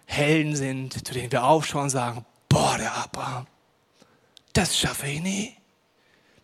[0.06, 3.48] Helden sind, zu denen wir aufschauen und sagen, boah, der Abraham,
[4.54, 5.56] das schaffe ich nie.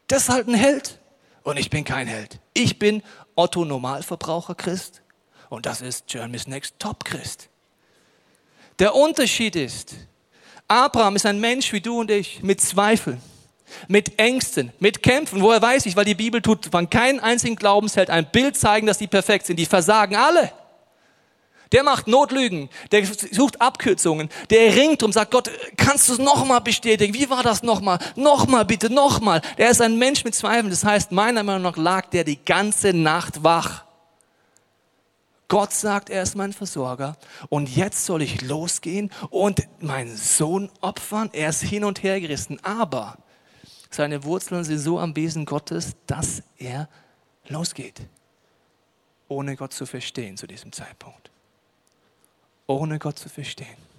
[0.08, 1.00] Das ist halt ein Held.
[1.44, 2.40] Und ich bin kein Held.
[2.54, 3.02] Ich bin
[3.36, 5.02] Otto Normalverbraucher Christ
[5.50, 7.50] und das ist Germany's Next Top Christ.
[8.80, 9.96] Der Unterschied ist,
[10.68, 13.22] Abraham ist ein Mensch wie du und ich mit Zweifeln,
[13.88, 15.42] mit Ängsten, mit Kämpfen.
[15.42, 15.96] Woher weiß ich?
[15.96, 19.58] Weil die Bibel tut von keinem einzigen Glaubensheld ein Bild zeigen, dass die perfekt sind.
[19.58, 20.52] Die versagen alle.
[21.72, 26.60] Der macht Notlügen, der sucht Abkürzungen, der ringt und sagt, Gott, kannst du es nochmal
[26.60, 27.14] bestätigen?
[27.14, 27.98] Wie war das nochmal?
[28.18, 29.42] Nochmal bitte, nochmal.
[29.58, 30.70] Der ist ein Mensch mit Zweifeln.
[30.70, 33.86] Das heißt, meiner Meinung nach lag der die ganze Nacht wach.
[35.48, 37.18] Gott sagt, er ist mein Versorger
[37.50, 41.30] und jetzt soll ich losgehen und meinen Sohn opfern.
[41.34, 43.18] Er ist hin und her gerissen, aber
[43.92, 46.90] seine Wurzeln sind so am Wesen Gottes, dass er
[47.48, 48.02] losgeht,
[49.28, 51.32] ohne Gott zu verstehen zu diesem Zeitpunkt
[52.72, 53.92] ohne Gott zu verstehen.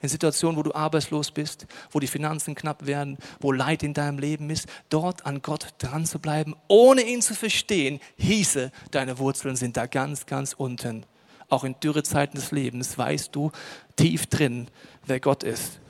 [0.00, 4.18] In Situationen, wo du arbeitslos bist, wo die Finanzen knapp werden, wo Leid in deinem
[4.18, 9.56] Leben ist, dort an Gott dran zu bleiben, ohne ihn zu verstehen, hieße, deine Wurzeln
[9.56, 11.04] sind da ganz, ganz unten.
[11.48, 13.50] Auch in Dürrezeiten des Lebens weißt du
[13.96, 14.68] tief drin,
[15.04, 15.80] wer Gott ist.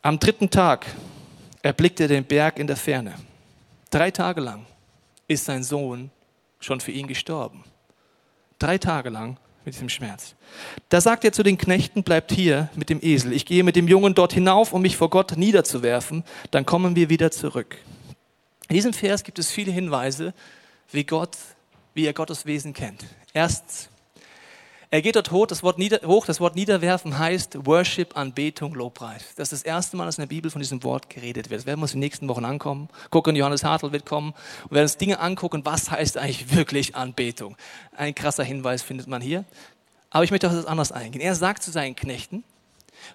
[0.00, 0.86] Am dritten Tag
[1.62, 3.14] erblickte er den Berg in der Ferne.
[3.90, 4.66] Drei Tage lang
[5.28, 6.10] ist sein Sohn
[6.60, 7.64] schon für ihn gestorben.
[8.58, 10.34] Drei Tage lang mit diesem Schmerz.
[10.88, 13.32] Da sagt er zu den Knechten, bleibt hier mit dem Esel.
[13.32, 16.24] Ich gehe mit dem Jungen dort hinauf, um mich vor Gott niederzuwerfen.
[16.50, 17.76] Dann kommen wir wieder zurück.
[18.68, 20.34] In diesem Vers gibt es viele Hinweise,
[20.90, 21.36] wie Gott,
[21.94, 23.04] wie er Gottes Wesen kennt.
[23.32, 23.88] Erstens,
[24.92, 29.24] Er geht dort hoch das, Wort nieder, hoch, das Wort niederwerfen heißt Worship, Anbetung, Lobpreis.
[29.36, 31.60] Das ist das erste Mal, dass in der Bibel von diesem Wort geredet wird.
[31.60, 32.90] Das werden wir uns in den nächsten Wochen ankommen.
[33.08, 37.56] Gucken, Johannes Hartl wird kommen und werden uns Dinge angucken, was heißt eigentlich wirklich Anbetung.
[37.96, 39.46] Ein krasser Hinweis findet man hier.
[40.10, 41.22] Aber ich möchte auf das anders eingehen.
[41.22, 42.44] Er sagt zu seinen Knechten,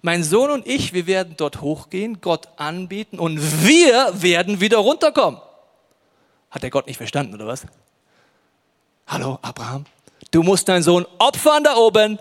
[0.02, 5.40] mein Sohn und ich, wir werden dort hochgehen, Gott anbeten und wir werden wieder runterkommen.
[6.50, 7.68] Hat der Gott nicht verstanden, oder was?
[9.06, 9.86] Hallo, Abraham?
[10.32, 12.20] Du musst deinen Sohn opfern da oben.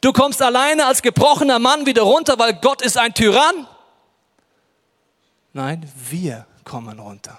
[0.00, 3.66] Du kommst alleine als gebrochener Mann wieder runter, weil Gott ist ein Tyrann.
[5.52, 7.38] Nein, wir kommen runter.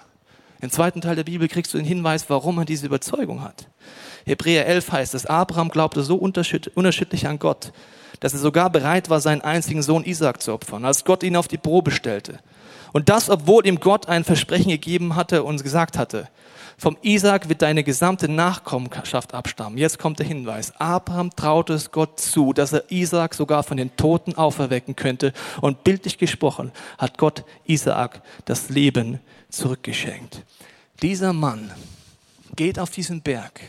[0.60, 3.66] Im zweiten Teil der Bibel kriegst du den Hinweis, warum er diese Überzeugung hat.
[4.24, 7.72] Hebräer 11 heißt es, Abraham glaubte so unerschütterlich an Gott,
[8.20, 11.48] dass er sogar bereit war, seinen einzigen Sohn Isaac zu opfern, als Gott ihn auf
[11.48, 12.38] die Probe stellte.
[12.92, 16.28] Und das, obwohl ihm Gott ein Versprechen gegeben hatte und gesagt hatte,
[16.82, 19.78] vom Isaac wird deine gesamte Nachkommenschaft abstammen.
[19.78, 20.72] Jetzt kommt der Hinweis.
[20.80, 25.32] Abraham traute es Gott zu, dass er Isaac sogar von den Toten auferwecken könnte.
[25.60, 30.42] Und bildlich gesprochen hat Gott Isaac das Leben zurückgeschenkt.
[31.02, 31.70] Dieser Mann
[32.56, 33.60] geht auf diesen Berg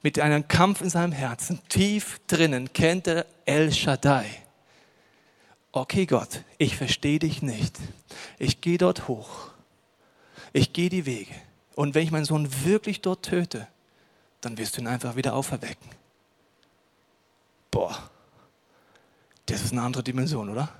[0.00, 1.60] mit einem Kampf in seinem Herzen.
[1.68, 4.24] Tief drinnen kennt er El Shaddai.
[5.72, 7.76] Okay Gott, ich verstehe dich nicht.
[8.38, 9.50] Ich gehe dort hoch.
[10.54, 11.34] Ich gehe die Wege.
[11.78, 13.68] Und wenn ich meinen Sohn wirklich dort töte,
[14.40, 15.88] dann wirst du ihn einfach wieder auferwecken.
[17.70, 18.10] Boah,
[19.46, 20.70] das ist eine andere Dimension, oder?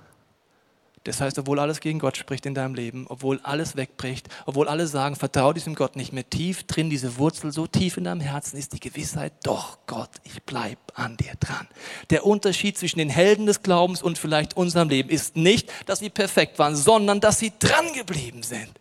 [1.05, 4.87] Das heißt, obwohl alles gegen Gott spricht in deinem Leben, obwohl alles wegbricht, obwohl alle
[4.87, 8.57] sagen, vertraue diesem Gott nicht mehr tief drin, diese Wurzel so tief in deinem Herzen
[8.57, 11.69] ist die Gewissheit, doch Gott, ich bleibe an dir dran.
[12.09, 16.09] Der Unterschied zwischen den Helden des Glaubens und vielleicht unserem Leben ist nicht, dass sie
[16.09, 18.77] perfekt waren, sondern dass sie dran geblieben sind.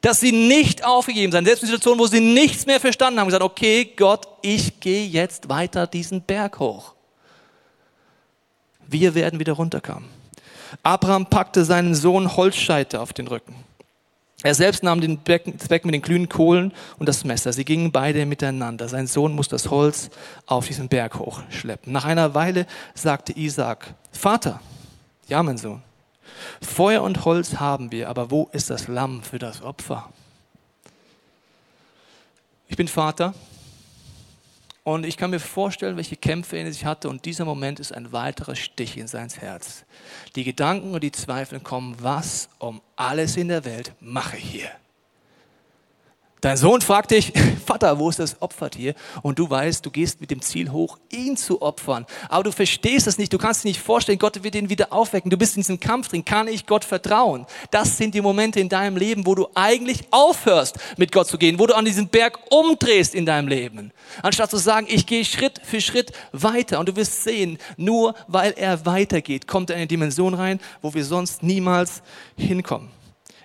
[0.00, 3.44] Dass sie nicht aufgegeben sind, selbst in Situationen, wo sie nichts mehr verstanden haben, gesagt,
[3.44, 6.94] okay, Gott, ich gehe jetzt weiter diesen Berg hoch.
[8.88, 10.08] Wir werden wieder runterkommen.
[10.82, 13.54] Abraham packte seinen Sohn Holzscheiter auf den Rücken.
[14.42, 17.52] Er selbst nahm den Becken mit den glühenden Kohlen und das Messer.
[17.52, 18.88] Sie gingen beide miteinander.
[18.88, 20.10] Sein Sohn musste das Holz
[20.46, 21.92] auf diesen Berg hochschleppen.
[21.92, 24.60] Nach einer Weile sagte Isaac, Vater,
[25.28, 25.80] ja mein Sohn,
[26.60, 30.12] Feuer und Holz haben wir, aber wo ist das Lamm für das Opfer?
[32.68, 33.34] Ich bin Vater
[34.84, 37.92] und ich kann mir vorstellen, welche Kämpfe er in sich hatte und dieser Moment ist
[37.92, 39.84] ein weiterer Stich in sein Herz.
[40.34, 44.81] Die Gedanken und die Zweifel kommen, was um alles in der Welt mache ich hier?
[46.42, 47.32] Dein Sohn fragt dich,
[47.66, 48.96] Vater, wo ist das Opfertier?
[49.22, 52.04] Und du weißt, du gehst mit dem Ziel hoch, ihn zu opfern.
[52.28, 55.30] Aber du verstehst es nicht, du kannst dir nicht vorstellen, Gott wird ihn wieder aufwecken.
[55.30, 57.46] Du bist in diesem Kampf drin, kann ich Gott vertrauen?
[57.70, 61.60] Das sind die Momente in deinem Leben, wo du eigentlich aufhörst, mit Gott zu gehen,
[61.60, 63.92] wo du an diesem Berg umdrehst in deinem Leben.
[64.20, 66.80] Anstatt zu sagen, ich gehe Schritt für Schritt weiter.
[66.80, 70.92] Und du wirst sehen, nur weil er weitergeht, kommt er in eine Dimension rein, wo
[70.92, 72.02] wir sonst niemals
[72.36, 72.88] hinkommen.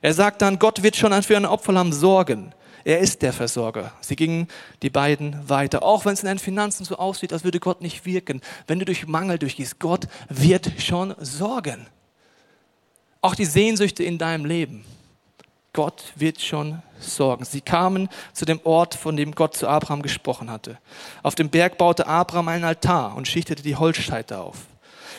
[0.02, 2.56] Er sagt dann, Gott wird schon für ein Opferlamm sorgen.
[2.88, 3.92] Er ist der Versorger.
[4.00, 4.48] Sie gingen
[4.82, 5.84] die beiden weiter.
[5.84, 8.40] Auch wenn es in deinen Finanzen so aussieht, als würde Gott nicht wirken.
[8.66, 11.86] Wenn du durch Mangel durchgehst, Gott wird schon sorgen.
[13.20, 14.86] Auch die Sehnsüchte in deinem Leben.
[15.74, 17.44] Gott wird schon sorgen.
[17.44, 20.78] Sie kamen zu dem Ort, von dem Gott zu Abraham gesprochen hatte.
[21.24, 24.60] Auf dem Berg baute Abraham einen Altar und schichtete die Holzscheite auf.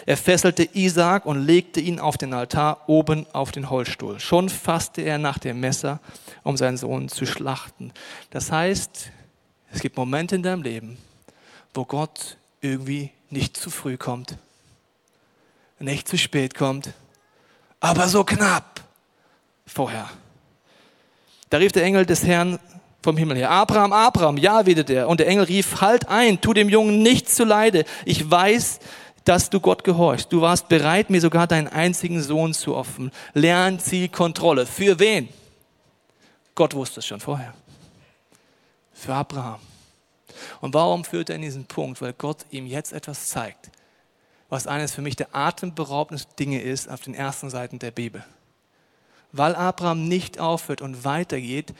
[0.06, 4.20] Er fesselte Isaak und legte ihn auf den Altar oben auf den Holzstuhl.
[4.20, 6.00] Schon fasste er nach dem Messer,
[6.42, 7.92] um seinen Sohn zu schlachten.
[8.30, 9.10] Das heißt,
[9.72, 10.98] es gibt Momente in deinem Leben,
[11.74, 14.36] wo Gott irgendwie nicht zu früh kommt,
[15.78, 16.92] nicht zu spät kommt,
[17.80, 18.80] aber so knapp
[19.66, 20.08] vorher.
[21.50, 22.58] Da rief der Engel des Herrn
[23.02, 23.50] vom Himmel her.
[23.50, 25.08] Abraham, Abraham, ja, wieder er.
[25.08, 27.84] Und der Engel rief, halt ein, tu dem Jungen nichts zuleide.
[28.04, 28.80] Ich weiß,
[29.28, 30.32] dass du Gott gehorchst.
[30.32, 33.12] Du warst bereit, mir sogar deinen einzigen Sohn zu opfern.
[33.34, 34.64] Lernzielkontrolle.
[34.64, 35.28] Für wen?
[36.54, 37.52] Gott wusste es schon vorher.
[38.94, 39.60] Für Abraham.
[40.62, 42.00] Und warum führt er in diesen Punkt?
[42.00, 43.70] Weil Gott ihm jetzt etwas zeigt,
[44.48, 48.24] was eines für mich der atemberaubendsten Dinge ist auf den ersten Seiten der Bibel.
[49.32, 51.74] Weil Abraham nicht aufhört und weitergeht,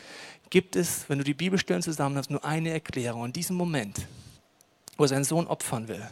[0.51, 3.25] gibt es, wenn du die Bibelstellen zusammen hast, nur eine Erklärung.
[3.25, 4.07] In diesem Moment,
[4.99, 6.07] wo er seinen Sohn opfern will,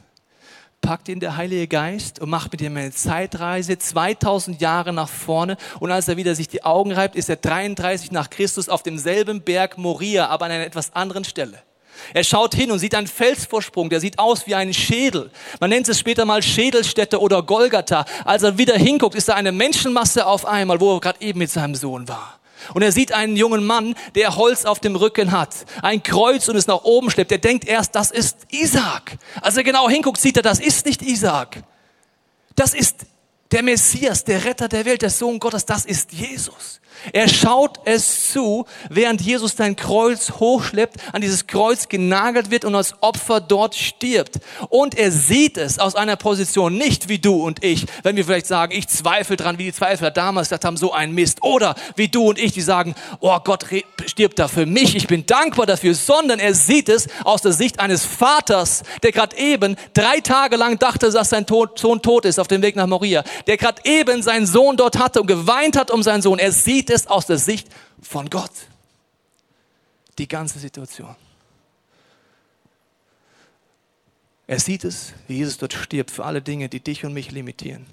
[0.87, 5.57] packt ihn der Heilige Geist und macht mit ihm eine Zeitreise 2000 Jahre nach vorne.
[5.81, 9.43] Und als er wieder sich die Augen reibt, ist er 33 nach Christus auf demselben
[9.43, 11.59] Berg Moria, aber an einer etwas anderen Stelle.
[12.15, 15.33] Er schaut hin und sieht einen Felsvorsprung, der sieht aus wie ein Schädel.
[15.59, 18.05] Man nennt es später mal Schädelstätte oder Golgatha.
[18.25, 21.51] Als er wieder hinguckt, ist da eine Menschenmasse auf einmal, wo er gerade eben mit
[21.51, 22.39] seinem Sohn war.
[22.75, 26.57] Und er sieht einen jungen Mann, der Holz auf dem Rücken hat, ein Kreuz und
[26.57, 27.33] es nach oben schleppt.
[27.33, 29.19] Er denkt erst, das ist Isaac.
[29.41, 31.63] Als er genau hinguckt, sieht er, das ist nicht Isaac.
[32.55, 33.07] Das ist
[33.51, 36.81] der Messias, der Retter der Welt, der Sohn Gottes, das ist Jesus.
[37.13, 42.75] Er schaut es zu, während Jesus sein Kreuz hochschleppt, an dieses Kreuz genagelt wird und
[42.75, 44.41] als Opfer dort stirbt.
[44.69, 48.47] Und er sieht es aus einer Position, nicht wie du und ich, wenn wir vielleicht
[48.47, 51.43] sagen, ich zweifle dran, wie die Zweifler damals gesagt haben, so ein Mist.
[51.43, 53.67] Oder wie du und ich, die sagen, oh Gott
[54.07, 57.81] stirbt da für mich, ich bin dankbar dafür, sondern er sieht es aus der Sicht
[57.81, 62.49] eines Vaters, der gerade eben drei Tage lang dachte, dass sein Sohn tot ist auf
[62.49, 66.03] dem Weg nach Moria, der gerade eben seinen Sohn dort hatte und geweint hat um
[66.03, 66.39] seinen Sohn.
[66.39, 67.69] Er sieht es es aus der Sicht
[68.01, 68.53] von Gott.
[70.19, 71.15] Die ganze Situation.
[74.47, 77.87] Er sieht es, wie Jesus dort stirbt für alle Dinge, die dich und mich limitieren.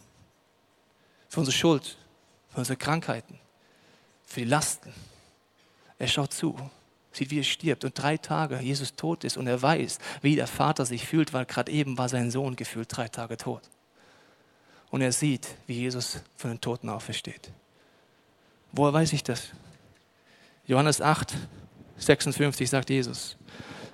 [1.28, 1.98] Für unsere Schuld,
[2.50, 3.40] für unsere Krankheiten,
[4.26, 4.94] für die Lasten.
[5.98, 6.56] Er schaut zu,
[7.12, 10.48] sieht, wie er stirbt und drei Tage Jesus tot ist und er weiß, wie der
[10.48, 13.64] Vater sich fühlt, weil gerade eben war sein Sohn gefühlt drei Tage tot.
[14.92, 17.52] Und er sieht, wie Jesus von den Toten aufersteht.
[18.74, 19.50] Woher weiß ich das?
[20.66, 21.36] Johannes 8,
[21.98, 23.38] 56 sagt Jesus.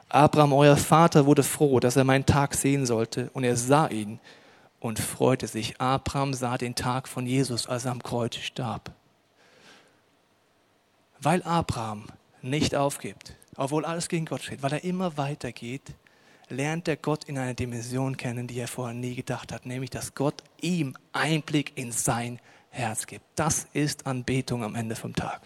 [0.08, 4.20] Abraham, euer Vater, wurde froh, dass er meinen Tag sehen sollte, und er sah ihn
[4.80, 5.82] und freute sich.
[5.82, 8.92] Abraham sah den Tag von Jesus, als er am Kreuz starb.
[11.20, 12.06] Weil Abraham
[12.42, 15.92] nicht aufgibt, obwohl alles gegen Gott steht, weil er immer weitergeht,
[16.48, 20.16] lernt er Gott in einer Dimension kennen, die er vorher nie gedacht hat, nämlich dass
[20.16, 22.40] Gott ihm Einblick in sein
[22.70, 23.26] Herz gibt.
[23.36, 25.42] Das ist Anbetung am Ende vom Tag.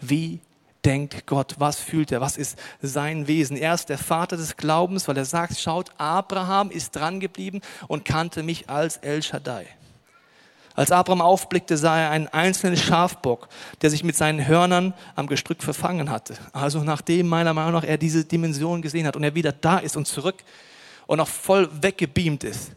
[0.00, 0.40] Wie
[0.84, 1.54] denkt Gott?
[1.58, 2.20] Was fühlt er?
[2.20, 3.56] Was ist sein Wesen?
[3.56, 8.04] Er ist der Vater des Glaubens, weil er sagt, schaut, Abraham ist dran geblieben und
[8.04, 9.66] kannte mich als El Shaddai.
[10.76, 13.48] Als Abraham aufblickte, sah er einen einzelnen Schafbock,
[13.82, 16.34] der sich mit seinen Hörnern am Gestrück verfangen hatte.
[16.52, 19.96] Also nachdem meiner Meinung nach er diese Dimension gesehen hat und er wieder da ist
[19.96, 20.42] und zurück
[21.06, 22.72] und auch voll weggebeamt ist,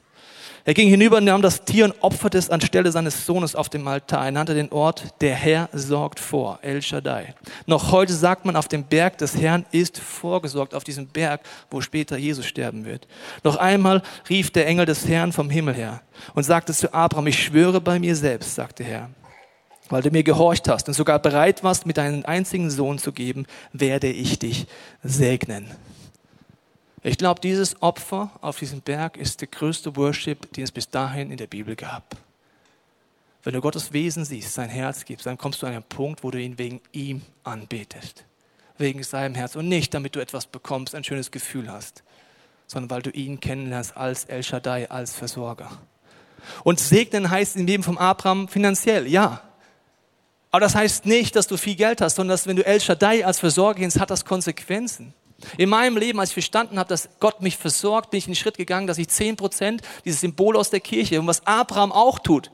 [0.67, 3.88] er ging hinüber und nahm das Tier und opferte es anstelle seines Sohnes auf dem
[3.88, 4.25] Altar.
[4.25, 7.36] Er nannte den Ort, der Herr sorgt vor, El Shaddai.
[7.67, 11.39] Noch heute sagt man, auf dem Berg des Herrn ist vorgesorgt, auf diesem Berg,
[11.71, 13.08] wo später Jesus sterben wird.
[13.45, 16.01] Noch einmal rief der Engel des Herrn vom Himmel her
[16.36, 19.10] und sagte zu Abraham, ich schwöre bei mir selbst, sagte Herr,
[19.88, 23.45] weil du mir gehorcht hast und sogar bereit warst, mir deinen einzigen Sohn zu geben,
[23.71, 24.67] werde ich dich
[25.01, 25.67] segnen.
[27.08, 31.32] Ich glaube, dieses Opfer auf diesem Berg ist der größte Worship, den es bis dahin
[31.32, 32.17] in der Bibel gab.
[33.43, 36.32] Wenn du Gottes Wesen siehst, sein Herz gibst, dann kommst du an einen Punkt, wo
[36.32, 38.26] du ihn wegen ihm anbetest.
[38.78, 39.56] Wegen seinem Herz.
[39.56, 42.04] Und nicht, damit du etwas bekommst, ein schönes Gefühl hast,
[42.67, 45.72] sondern weil du ihn kennenlernst als El Shaddai, als Versorger.
[46.65, 49.43] Und segnen heißt im Leben von Abraham finanziell, ja.
[50.52, 53.26] Aber das heißt nicht, dass du viel Geld hast, sondern dass wenn du El Shaddai
[53.26, 55.13] als Versorger kennst, hat das Konsequenzen.
[55.58, 58.38] In meinem Leben, als ich verstanden habe, dass Gott mich versorgt, bin ich in den
[58.38, 62.52] Schritt gegangen, dass ich 10% dieses Symbol aus der Kirche und was Abraham auch tut.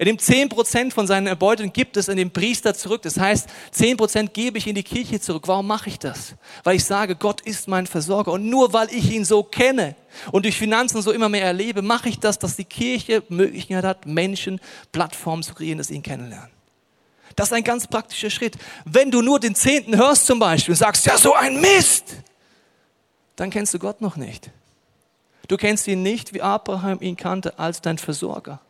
[0.00, 3.02] Er nimmt 10% von seinen Erbeutungen und gibt es in den Priester zurück.
[3.02, 5.42] Das heißt, 10% gebe ich in die Kirche zurück.
[5.44, 6.36] Warum mache ich das?
[6.64, 8.32] Weil ich sage, Gott ist mein Versorger.
[8.32, 9.94] Und nur weil ich ihn so kenne
[10.32, 14.06] und durch Finanzen so immer mehr erlebe, mache ich das, dass die Kirche Möglichkeit hat,
[14.06, 14.58] Menschen
[14.90, 16.59] Plattformen zu kreieren, dass sie ihn kennenlernen.
[17.40, 18.58] Das ist ein ganz praktischer Schritt.
[18.84, 22.04] Wenn du nur den Zehnten hörst zum Beispiel und sagst, ja, so ein Mist,
[23.34, 24.50] dann kennst du Gott noch nicht.
[25.48, 28.60] Du kennst ihn nicht, wie Abraham ihn kannte, als dein Versorger.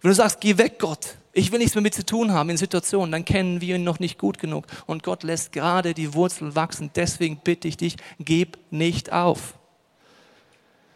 [0.00, 2.56] Wenn du sagst, geh weg, Gott, ich will nichts mehr mit zu tun haben in
[2.56, 4.64] Situationen, dann kennen wir ihn noch nicht gut genug.
[4.86, 6.90] Und Gott lässt gerade die Wurzeln wachsen.
[6.96, 9.52] Deswegen bitte ich dich, gib nicht auf.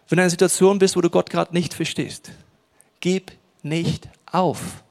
[0.09, 2.33] Wenn du in einer Situation bist, wo du Gott gerade nicht verstehst,
[3.01, 4.83] gib nicht auf.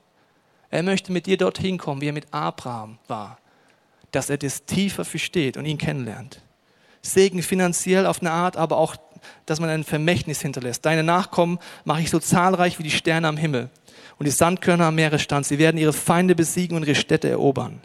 [0.74, 3.38] Er möchte mit dir dorthin kommen, wie er mit Abraham war,
[4.10, 6.42] dass er das tiefer versteht und ihn kennenlernt.
[7.04, 8.96] Segen finanziell auf eine Art, aber auch,
[9.46, 10.84] dass man ein Vermächtnis hinterlässt.
[10.84, 13.70] Deine Nachkommen mache ich so zahlreich wie die Sterne am Himmel
[14.18, 15.46] und die Sandkörner am Meeresstand.
[15.46, 17.80] Sie werden ihre Feinde besiegen und ihre Städte erobern.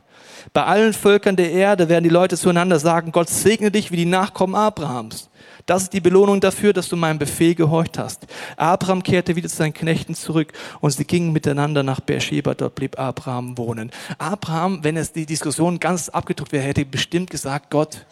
[0.53, 4.05] Bei allen Völkern der Erde werden die Leute zueinander sagen, Gott segne dich wie die
[4.05, 5.29] Nachkommen Abrahams.
[5.67, 8.27] Das ist die Belohnung dafür, dass du meinem Befehl gehorcht hast.
[8.57, 12.55] Abraham kehrte wieder zu seinen Knechten zurück und sie gingen miteinander nach Beersheba.
[12.55, 13.91] Dort blieb Abraham wohnen.
[14.17, 18.07] Abraham, wenn es die Diskussion ganz abgedruckt wäre, hätte bestimmt gesagt, Gott,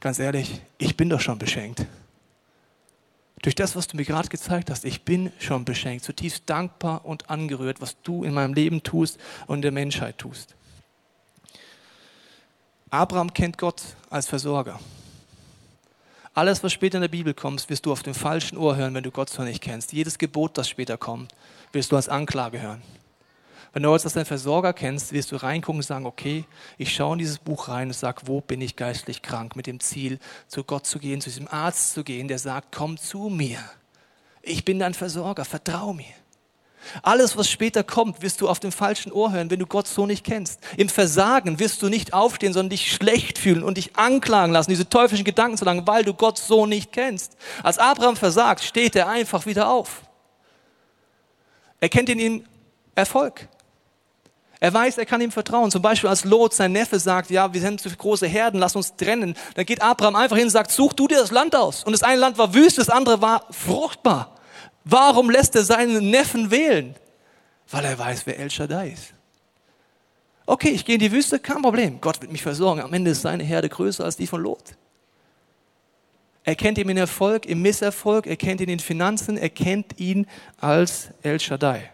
[0.00, 1.86] ganz ehrlich, ich bin doch schon beschenkt.
[3.40, 7.30] Durch das, was du mir gerade gezeigt hast, ich bin schon beschenkt, zutiefst dankbar und
[7.30, 10.56] angerührt, was du in meinem Leben tust und der Menschheit tust.
[12.94, 14.78] Abraham kennt Gott als Versorger.
[16.32, 19.02] Alles, was später in der Bibel kommt, wirst du auf dem falschen Ohr hören, wenn
[19.02, 19.92] du Gott so nicht kennst.
[19.92, 21.34] Jedes Gebot, das später kommt,
[21.72, 22.82] wirst du als Anklage hören.
[23.72, 26.44] Wenn du jetzt als deinen Versorger kennst, wirst du reingucken und sagen, okay,
[26.78, 29.80] ich schaue in dieses Buch rein und sage, wo bin ich geistlich krank, mit dem
[29.80, 33.58] Ziel, zu Gott zu gehen, zu diesem Arzt zu gehen, der sagt, komm zu mir.
[34.40, 36.14] Ich bin dein Versorger, vertrau mir.
[37.02, 40.06] Alles, was später kommt, wirst du auf dem falschen Ohr hören, wenn du Gott so
[40.06, 40.60] nicht kennst.
[40.76, 44.88] Im Versagen wirst du nicht aufstehen, sondern dich schlecht fühlen und dich anklagen lassen, diese
[44.88, 47.36] teuflischen Gedanken zu lang, weil du Gott so nicht kennst.
[47.62, 50.02] Als Abraham versagt, steht er einfach wieder auf.
[51.80, 52.44] Er kennt in ihm
[52.94, 53.48] Erfolg.
[54.60, 55.70] Er weiß, er kann ihm vertrauen.
[55.70, 58.96] Zum Beispiel als Lot, sein Neffe, sagt, ja, wir sind zu große Herden, lass uns
[58.96, 59.36] trennen.
[59.56, 61.84] Dann geht Abraham einfach hin und sagt, such du dir das Land aus.
[61.84, 64.33] Und das eine Land war wüst, das andere war fruchtbar.
[64.84, 66.94] Warum lässt er seinen Neffen wählen?
[67.70, 69.14] Weil er weiß, wer El Shaddai ist.
[70.46, 72.00] Okay, ich gehe in die Wüste, kein Problem.
[72.00, 72.82] Gott wird mich versorgen.
[72.82, 74.76] Am Ende ist seine Herde größer als die von Lot.
[76.46, 80.26] Er kennt ihn in Erfolg, im Misserfolg, er kennt ihn in Finanzen, er kennt ihn
[80.60, 81.90] als El Shaddai.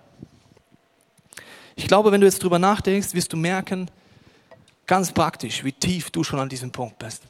[1.76, 3.88] Ich glaube, wenn du jetzt drüber nachdenkst, wirst du merken,
[4.86, 7.22] ganz praktisch, wie tief du schon an diesem Punkt bist.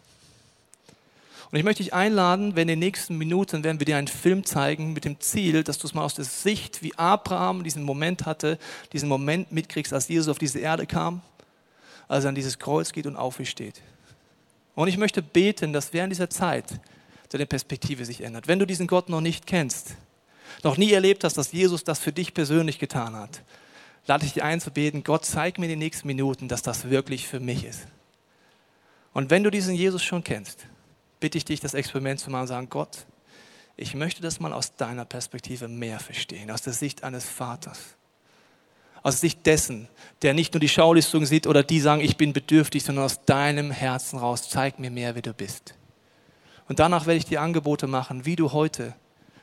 [1.50, 4.44] Und ich möchte dich einladen, wenn in den nächsten Minuten werden wir dir einen Film
[4.44, 8.24] zeigen mit dem Ziel, dass du es mal aus der Sicht, wie Abraham diesen Moment
[8.24, 8.56] hatte,
[8.92, 11.22] diesen Moment mitkriegst, als Jesus auf diese Erde kam,
[12.06, 13.82] als er an dieses Kreuz geht und aufsteht.
[14.76, 16.66] Und ich möchte beten, dass während dieser Zeit
[17.30, 18.46] deine Perspektive sich ändert.
[18.46, 19.96] Wenn du diesen Gott noch nicht kennst,
[20.62, 23.42] noch nie erlebt hast, dass Jesus das für dich persönlich getan hat,
[24.06, 26.90] lade ich dich ein zu beten, Gott, zeig mir in den nächsten Minuten, dass das
[26.90, 27.86] wirklich für mich ist.
[29.12, 30.66] Und wenn du diesen Jesus schon kennst,
[31.20, 33.06] bitte ich dich, das Experiment zu machen und sagen, Gott,
[33.76, 37.96] ich möchte das mal aus deiner Perspektive mehr verstehen, aus der Sicht eines Vaters.
[39.02, 39.88] Aus der Sicht dessen,
[40.20, 43.70] der nicht nur die Schaulistung sieht oder die sagen, ich bin bedürftig, sondern aus deinem
[43.70, 45.74] Herzen raus, zeig mir mehr, wie du bist.
[46.68, 48.94] Und danach werde ich dir Angebote machen, wie du heute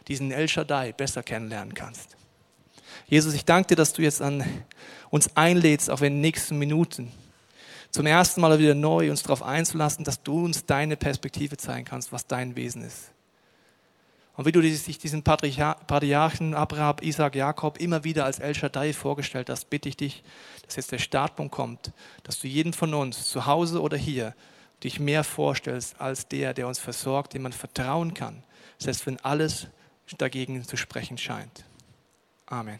[0.08, 2.16] diesen El Shaddai besser kennenlernen kannst.
[3.08, 4.44] Jesus, ich danke dir, dass du jetzt an
[5.10, 7.12] uns einlädst, auch in den nächsten Minuten,
[7.91, 12.12] zum ersten Mal wieder neu uns darauf einzulassen, dass du uns deine Perspektive zeigen kannst,
[12.12, 13.12] was dein Wesen ist.
[14.38, 19.50] Und wie du dich diesen Patriarchen Abraham, Isaac, Jakob immer wieder als El Shaddai vorgestellt
[19.50, 20.23] hast, bitte ich dich,
[20.63, 24.36] dass jetzt der Startpunkt kommt, dass du jeden von uns, zu Hause oder hier,
[24.84, 28.43] dich mehr vorstellst als der, der uns versorgt, dem man vertrauen kann,
[28.78, 29.67] selbst wenn alles
[30.19, 31.65] dagegen zu sprechen scheint.
[32.45, 32.80] Amen.